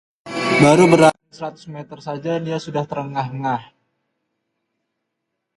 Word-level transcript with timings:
baru 0.63 0.85
berlari 0.91 1.21
seratus 1.37 1.65
meter 1.75 1.99
saja 2.07 2.33
dia 2.45 2.57
sudah 2.65 2.83
terengah-engah 2.89 3.69